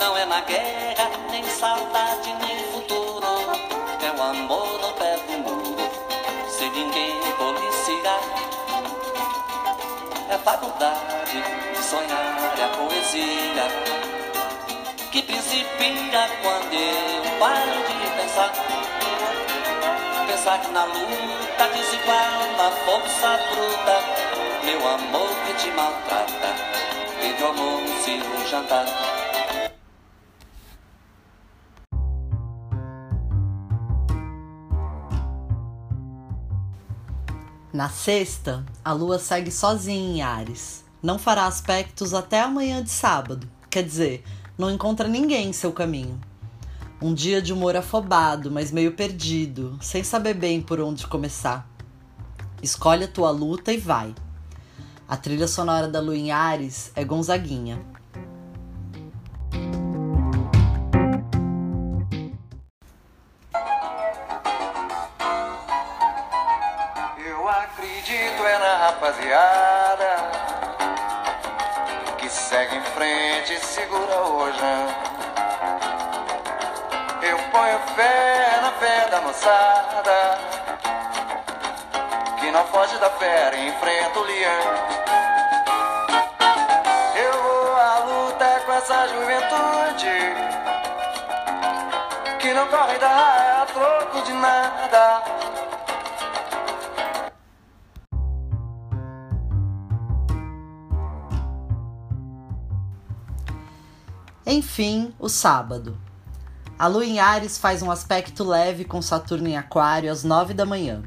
Não 0.01 0.17
é 0.17 0.25
na 0.25 0.41
guerra, 0.43 1.11
nem 1.31 1.45
saudade, 1.45 2.33
nem 2.47 2.65
futuro. 2.73 3.27
É 4.03 4.19
o 4.19 4.23
amor 4.23 4.81
no 4.81 4.93
pé 4.95 5.17
do 5.17 5.39
muro, 5.39 5.91
sem 6.49 6.71
ninguém 6.71 7.15
policiar. 7.39 8.21
É 10.31 10.39
faculdade 10.39 11.43
de 11.75 11.85
sonhar, 11.85 12.55
é 12.59 12.65
a 12.65 12.69
poesia 12.69 14.03
que 15.11 15.23
principia 15.23 16.29
quando 16.43 16.75
eu 16.75 17.39
paro 17.39 17.71
de 17.87 18.23
pensar 18.23 18.92
apesar 20.43 20.59
que 20.59 20.73
na 20.73 20.85
luta 20.85 21.69
desigual 21.69 22.57
na 22.57 22.71
força 22.85 23.39
bruta, 23.49 24.65
meu 24.65 24.89
amor 24.89 25.29
que 25.47 25.55
te 25.55 25.71
maltrata, 25.71 26.55
pede 27.21 27.43
o 27.43 27.47
amor 27.47 27.83
se 28.03 28.11
um 28.11 28.49
jantar. 28.49 28.87
Na 37.73 37.89
sexta, 37.89 38.67
a 38.85 38.93
lua 38.93 39.21
segue 39.21 39.53
sozinha 39.53 40.17
em 40.17 40.23
Ares. 40.23 40.85
Não 41.01 41.21
fará 41.21 41.47
aspectos 41.47 42.13
até 42.13 42.41
amanhã 42.41 42.83
de 42.83 42.91
sábado, 42.91 43.49
quer 43.71 43.85
dizer, 43.85 44.25
não 44.59 44.71
encontra 44.71 45.07
ninguém 45.07 45.51
em 45.51 45.53
seu 45.53 45.73
caminho. 45.73 46.21
Um 47.03 47.13
dia 47.13 47.43
de 47.43 47.53
humor 47.53 47.75
afobado, 47.75 48.49
mas 48.49 48.71
meio 48.71 48.93
perdido, 48.93 49.77
sem 49.81 50.05
saber 50.05 50.35
bem 50.35 50.63
por 50.63 50.79
onde 50.81 51.05
começar. 51.05 51.69
Escolhe 52.63 53.03
a 53.03 53.09
tua 53.09 53.29
luta 53.29 53.73
e 53.73 53.77
vai. 53.77 54.15
A 55.09 55.17
trilha 55.17 55.49
sonora 55.49 55.89
da 55.89 55.99
Lua 55.99 56.17
em 56.17 56.31
Ares 56.31 56.93
é 56.95 57.05
Gonzaguinha. 57.05 57.81
Fé 79.33 79.41
da 79.41 79.73
moçada 80.03 80.39
que 82.39 82.51
não 82.51 82.65
foge 82.67 82.99
da 82.99 83.11
fera 83.11 83.57
e 83.57 83.69
enfrenta 83.69 84.19
o 84.19 84.23
leão. 84.23 84.63
Eu 87.17 87.43
vou 87.43 87.77
à 87.77 87.99
luta 88.01 88.63
com 88.67 88.73
essa 88.73 89.09
juventude 89.09 90.35
que 92.41 92.53
não 92.53 92.67
corre 92.69 92.99
da 92.99 93.09
raia 93.09 93.63
a 93.63 93.67
troco 93.67 94.23
de 94.23 94.33
nada. 94.33 95.23
Enfim, 104.45 105.15
o 105.19 105.29
sábado. 105.29 106.12
A 106.83 106.89
lua 106.89 107.07
em 107.07 107.21
Ares 107.21 107.59
faz 107.59 107.81
um 107.81 107.93
aspecto 107.93 108.43
leve 108.43 108.85
com 108.85 109.01
Saturno 109.01 109.47
em 109.47 109.57
Aquário 109.57 110.11
às 110.11 110.25
9 110.25 110.53
da 110.53 110.67
manhã 110.67 111.05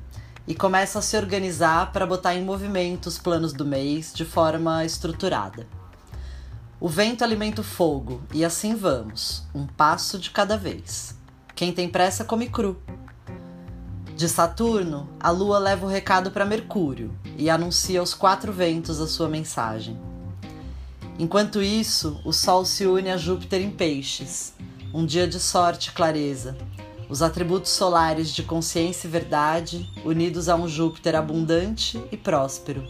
e 0.48 0.56
começa 0.56 1.00
a 1.00 1.02
se 1.02 1.18
organizar 1.18 1.92
para 1.92 2.06
botar 2.06 2.34
em 2.34 2.46
movimento 2.46 3.08
os 3.08 3.18
planos 3.18 3.52
do 3.52 3.66
mês 3.66 4.14
de 4.14 4.24
forma 4.24 4.86
estruturada. 4.86 5.68
O 6.80 6.88
vento 6.88 7.26
alimenta 7.26 7.60
o 7.60 7.62
fogo 7.62 8.22
e 8.34 8.46
assim 8.46 8.74
vamos, 8.74 9.44
um 9.54 9.68
passo 9.68 10.18
de 10.18 10.30
cada 10.30 10.58
vez. 10.58 11.14
Quem 11.54 11.74
tem 11.74 11.90
pressa 11.90 12.24
come 12.24 12.48
cru. 12.48 12.82
De 14.16 14.30
Saturno, 14.30 15.10
a 15.20 15.30
lua 15.30 15.60
leva 15.60 15.86
o 15.86 15.90
recado 15.90 16.32
para 16.32 16.46
Mercúrio 16.46 17.14
e 17.38 17.50
anuncia 17.50 18.00
aos 18.00 18.14
quatro 18.14 18.54
ventos 18.54 19.02
a 19.02 19.08
sua 19.08 19.28
mensagem. 19.28 20.00
Enquanto 21.20 21.62
isso, 21.62 22.22
o 22.24 22.32
Sol 22.32 22.64
se 22.64 22.86
une 22.86 23.10
a 23.10 23.18
Júpiter 23.18 23.60
em 23.60 23.72
Peixes, 23.72 24.54
um 24.95 25.05
dia 25.05 25.27
de 25.27 25.41
sorte 25.41 25.89
e 25.89 25.91
clareza, 25.91 26.55
os 27.10 27.21
atributos 27.21 27.71
solares 27.71 28.34
de 28.34 28.41
consciência 28.43 29.10
e 29.10 29.12
verdade 29.12 29.89
unidos 30.05 30.47
a 30.47 30.55
um 30.55 30.69
Júpiter 30.69 31.15
abundante 31.15 32.01
e 32.13 32.15
próspero. 32.15 32.81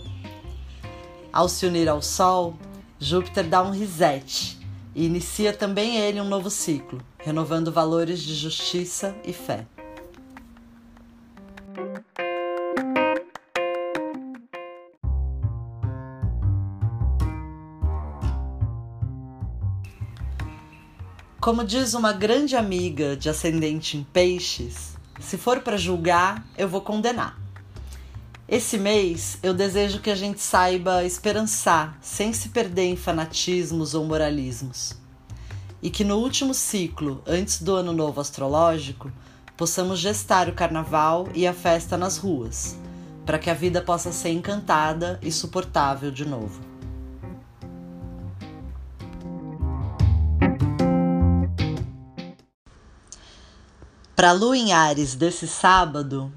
Ao 1.34 1.50
se 1.50 1.66
unir 1.66 1.90
ao 1.90 2.04
Sol, 2.04 2.56
Júpiter 3.00 3.48
dá 3.48 3.64
um 3.64 3.72
reset 3.72 4.56
e 4.94 5.04
inicia 5.04 5.52
também 5.52 5.98
ele 5.98 6.22
um 6.22 6.30
novo 6.30 6.52
ciclo, 6.52 7.02
renovando 7.18 7.72
valores 7.72 8.22
de 8.22 8.36
justiça 8.36 9.16
e 9.26 9.34
fé. 9.34 9.66
Como 21.46 21.64
diz 21.64 21.94
uma 21.94 22.12
grande 22.12 22.56
amiga 22.56 23.16
de 23.16 23.30
ascendente 23.30 23.98
em 23.98 24.04
peixes, 24.04 24.98
se 25.20 25.38
for 25.38 25.60
para 25.60 25.78
julgar, 25.78 26.44
eu 26.58 26.68
vou 26.68 26.82
condenar. 26.82 27.40
Esse 28.50 28.80
mês 28.80 29.38
eu 29.44 29.54
desejo 29.54 30.02
que 30.02 30.10
a 30.10 30.16
gente 30.16 30.42
saiba 30.42 31.04
esperançar 31.04 32.00
sem 32.02 32.34
se 32.34 32.50
perder 32.50 32.86
em 32.86 32.96
fanatismos 32.96 33.94
ou 33.94 34.06
moralismos. 34.06 34.96
E 35.84 35.92
que 35.92 36.04
no 36.04 36.18
último 36.18 36.52
ciclo, 36.52 37.22
antes 37.28 37.62
do 37.62 37.76
ano 37.76 37.94
novo 37.94 38.20
astrológico, 38.20 39.12
possamos 39.56 40.00
gestar 40.00 40.50
o 40.50 40.54
carnaval 40.54 41.30
e 41.36 41.46
a 41.46 41.54
festa 41.54 41.96
nas 41.96 42.18
ruas, 42.18 42.76
para 43.24 43.38
que 43.38 43.52
a 43.52 43.54
vida 43.54 43.84
possa 43.84 44.12
ser 44.12 44.30
encantada 44.30 45.20
e 45.22 45.32
suportável 45.32 46.10
de 46.10 46.26
novo. 46.26 46.75
Para 54.26 54.32
Lua 54.32 54.58
em 54.58 54.74
Ares 54.74 55.14
desse 55.14 55.48
sábado, 55.48 56.34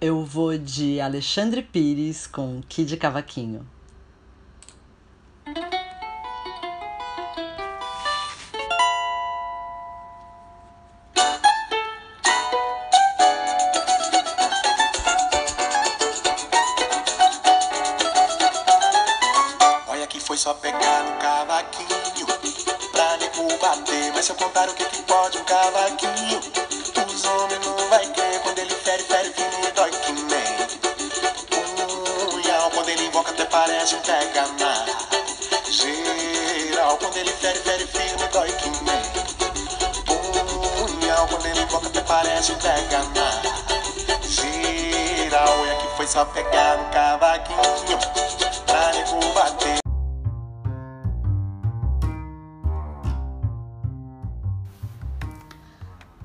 eu 0.00 0.24
vou 0.24 0.56
de 0.56 1.00
Alexandre 1.00 1.60
Pires 1.60 2.24
com 2.24 2.62
Kid 2.68 2.96
Cavaquinho. 2.96 3.66
Olha 19.88 20.06
que 20.06 20.20
foi 20.20 20.38
só 20.38 20.54
pegar 20.54 21.02
no 21.02 21.20
cavaquinho 21.20 22.26
pra 22.92 23.16
nego 23.16 23.58
bater. 23.60 24.12
Mas 24.12 24.26
se 24.26 24.30
eu 24.30 24.36
contar 24.36 24.68
o 24.68 24.74
que, 24.74 24.84
que 24.84 25.02
pode 25.02 25.38
um 25.38 25.44
cavaquinho, 25.44 26.71
os 27.22 27.24
homens 27.24 27.58
vai 27.88 28.06
crer. 28.06 28.40
Quando 28.40 28.58
ele 28.58 28.74
fere, 28.74 29.02
fere, 29.04 29.32
firme, 29.32 29.70
dói 29.74 29.90
que 29.90 30.12
nem 30.12 30.42
punhal. 32.30 32.70
Quando 32.70 32.88
ele 32.88 33.06
invoca, 33.06 33.30
até 33.30 33.44
parece 33.44 33.94
um 33.94 34.00
pega 34.00 34.46
na 34.58 34.86
geral. 35.70 36.98
Quando 36.98 37.16
ele 37.16 37.32
fere, 37.32 37.58
fere, 37.60 37.86
firme, 37.86 38.28
dói 38.32 38.52
que 38.52 38.68
nem 38.70 39.02
punhal. 40.04 41.28
Quando 41.28 41.46
ele 41.46 41.60
invoca, 41.60 41.86
até 41.86 42.00
parece 42.00 42.52
um 42.52 42.58
pega 42.58 42.98
na 43.14 43.42
geral. 44.28 45.60
Olha 45.60 45.76
que 45.76 45.96
foi 45.96 46.06
só 46.06 46.24
pegar 46.24 46.78
no 46.78 46.90
cavaquinho 46.90 47.98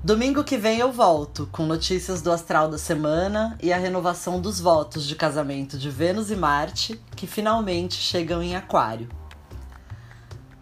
Domingo 0.08 0.42
que 0.42 0.56
vem 0.56 0.78
eu 0.78 0.90
volto 0.90 1.46
com 1.52 1.66
notícias 1.66 2.22
do 2.22 2.32
astral 2.32 2.70
da 2.70 2.78
semana 2.78 3.58
e 3.62 3.70
a 3.70 3.76
renovação 3.76 4.40
dos 4.40 4.58
votos 4.58 5.06
de 5.06 5.14
casamento 5.14 5.76
de 5.76 5.90
Vênus 5.90 6.30
e 6.30 6.34
Marte, 6.34 6.98
que 7.14 7.26
finalmente 7.26 7.96
chegam 7.96 8.42
em 8.42 8.56
Aquário. 8.56 9.06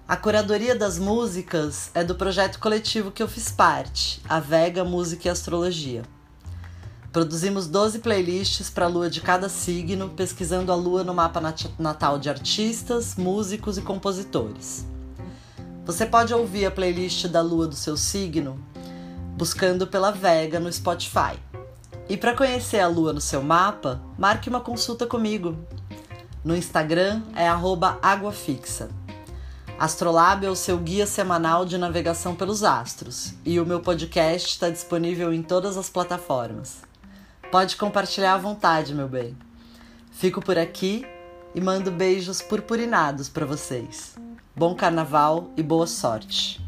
A 0.09 0.17
curadoria 0.17 0.75
das 0.75 0.99
músicas 0.99 1.93
é 1.95 2.03
do 2.03 2.17
projeto 2.17 2.59
coletivo 2.59 3.13
que 3.13 3.23
eu 3.23 3.29
fiz 3.29 3.53
parte, 3.53 4.21
a 4.29 4.41
Vega 4.41 4.83
Música 4.83 5.29
e 5.29 5.31
Astrologia. 5.31 6.03
Produzimos 7.13 7.69
12 7.69 8.01
playlists 8.01 8.69
para 8.69 8.87
a 8.87 8.89
lua 8.89 9.09
de 9.09 9.21
cada 9.21 9.49
signo, 9.49 10.09
pesquisando 10.09 10.73
a 10.73 10.75
lua 10.75 11.05
no 11.05 11.15
mapa 11.15 11.41
nat- 11.41 11.71
natal 11.79 12.19
de 12.19 12.29
artistas, 12.29 13.15
músicos 13.15 13.79
e 13.79 13.83
compositores. 13.83 14.85
Você 15.85 16.05
pode 16.05 16.35
ouvir 16.35 16.67
a 16.67 16.71
playlist 16.73 17.29
da 17.29 17.41
lua 17.41 17.69
do 17.69 17.77
seu 17.77 17.97
signo 17.97 18.59
buscando 19.37 19.87
pela 19.87 20.11
Vega 20.11 20.59
no 20.59 20.73
Spotify. 20.73 21.39
E 22.09 22.17
para 22.17 22.35
conhecer 22.35 22.81
a 22.81 22.89
lua 22.89 23.13
no 23.13 23.21
seu 23.21 23.43
mapa, 23.43 24.01
marque 24.19 24.49
uma 24.49 24.61
consulta 24.61 25.07
comigo. 25.07 25.57
No 26.43 26.57
Instagram 26.57 27.23
é 27.35 27.47
águafixa. 27.47 28.89
Astrolab 29.79 30.47
é 30.47 30.49
o 30.49 30.57
seu 30.57 30.79
guia 30.79 31.07
semanal 31.07 31.67
de 31.67 31.77
navegação 31.77 32.35
pelos 32.35 32.65
astros 32.65 33.35
e 33.45 33.61
o 33.61 33.67
meu 33.67 33.81
podcast 33.81 34.49
está 34.49 34.71
disponível 34.71 35.35
em 35.35 35.43
todas 35.43 35.77
as 35.77 35.91
plataformas. 35.91 36.81
Pode 37.51 37.77
compartilhar 37.77 38.35
à 38.35 38.39
vontade, 38.39 38.95
meu 38.95 39.07
bem. 39.07 39.37
Fico 40.13 40.41
por 40.41 40.57
aqui 40.57 41.05
e 41.55 41.61
mando 41.61 41.91
beijos 41.91 42.41
purpurinados 42.41 43.29
para 43.29 43.45
vocês. 43.45 44.15
Bom 44.55 44.75
carnaval 44.75 45.51
e 45.59 45.63
boa 45.63 45.87
sorte! 45.87 46.66